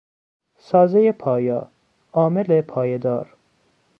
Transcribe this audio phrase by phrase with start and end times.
[0.57, 1.71] سازهی پایا،
[2.13, 3.37] عامل پایدار